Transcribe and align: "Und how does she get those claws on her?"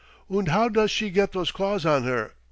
"Und 0.27 0.47
how 0.47 0.67
does 0.67 0.89
she 0.89 1.11
get 1.11 1.31
those 1.31 1.51
claws 1.51 1.85
on 1.85 2.05
her?" 2.05 2.33